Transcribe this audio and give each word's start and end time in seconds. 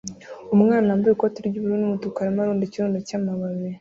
Umwana 0.55 0.87
wambaye 0.91 1.13
ikoti 1.15 1.37
ry'ubururu 1.47 1.79
n'umutuku 1.81 2.17
arimo 2.19 2.39
arunda 2.41 2.63
ikirundo 2.65 2.97
cy'amababi 3.07 3.67